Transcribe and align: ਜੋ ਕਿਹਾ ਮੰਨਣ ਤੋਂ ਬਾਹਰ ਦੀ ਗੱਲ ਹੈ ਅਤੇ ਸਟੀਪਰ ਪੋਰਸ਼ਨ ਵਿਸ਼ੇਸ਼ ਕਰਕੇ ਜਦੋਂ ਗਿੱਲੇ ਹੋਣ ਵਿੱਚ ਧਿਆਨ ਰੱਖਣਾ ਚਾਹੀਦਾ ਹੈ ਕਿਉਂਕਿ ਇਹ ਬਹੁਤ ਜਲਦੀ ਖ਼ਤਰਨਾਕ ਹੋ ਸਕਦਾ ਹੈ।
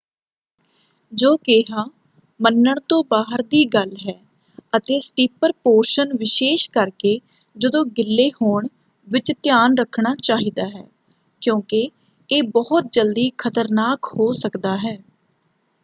ਜੋ 1.13 1.35
ਕਿਹਾ 1.37 1.83
ਮੰਨਣ 2.39 2.79
ਤੋਂ 2.89 3.03
ਬਾਹਰ 3.03 3.41
ਦੀ 3.41 3.63
ਗੱਲ 3.65 3.91
ਹੈ 4.07 4.13
ਅਤੇ 4.77 4.99
ਸਟੀਪਰ 4.99 5.51
ਪੋਰਸ਼ਨ 5.63 6.17
ਵਿਸ਼ੇਸ਼ 6.17 6.69
ਕਰਕੇ 6.71 7.17
ਜਦੋਂ 7.55 7.83
ਗਿੱਲੇ 7.97 8.29
ਹੋਣ 8.31 8.67
ਵਿੱਚ 9.07 9.31
ਧਿਆਨ 9.43 9.77
ਰੱਖਣਾ 9.77 10.15
ਚਾਹੀਦਾ 10.23 10.67
ਹੈ 10.69 10.83
ਕਿਉਂਕਿ 11.41 11.89
ਇਹ 12.29 12.43
ਬਹੁਤ 12.53 12.91
ਜਲਦੀ 12.93 13.31
ਖ਼ਤਰਨਾਕ 13.37 14.13
ਹੋ 14.15 14.31
ਸਕਦਾ 14.33 14.75
ਹੈ। 14.77 14.97